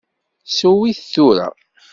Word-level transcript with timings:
Sew-it 0.57 0.99
tura! 1.13 1.47